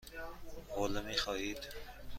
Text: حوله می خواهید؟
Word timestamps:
حوله 0.67 1.01
می 1.01 1.17
خواهید؟ 1.17 1.57